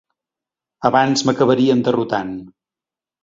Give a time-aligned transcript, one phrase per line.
[0.89, 2.31] Abans m'acabarien derrotant.